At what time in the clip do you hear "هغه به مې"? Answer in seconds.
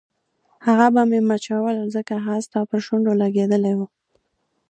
0.65-1.19